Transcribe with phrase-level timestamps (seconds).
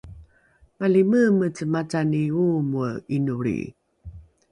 [0.79, 3.57] malimeemece macani oomoe ’inolri